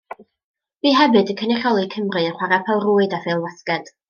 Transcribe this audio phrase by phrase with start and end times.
[0.87, 3.95] Bu hefyd yn cynrychioli Cymru yn chwarae pêl-rwyd a phêl-fasged.